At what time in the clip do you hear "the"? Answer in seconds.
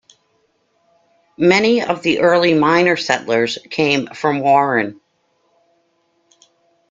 2.01-2.21